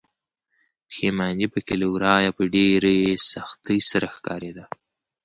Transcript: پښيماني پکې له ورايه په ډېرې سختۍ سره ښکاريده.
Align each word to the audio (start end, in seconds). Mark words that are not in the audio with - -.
پښيماني 0.87 1.47
پکې 1.53 1.75
له 1.81 1.87
ورايه 1.93 2.31
په 2.37 2.43
ډېرې 2.55 2.97
سختۍ 3.31 3.79
سره 3.91 4.07
ښکاريده. 4.15 4.65